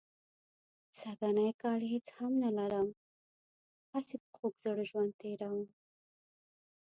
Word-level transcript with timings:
سږنی 0.99 1.49
کال 1.61 1.81
هېڅ 1.91 2.07
هم 2.17 2.33
نه 2.43 2.49
لرم، 2.57 2.87
هسې 3.93 4.15
په 4.23 4.27
خوږ 4.35 4.53
زړه 4.65 4.83
ژوند 4.89 5.11
تېروم. 5.19 5.65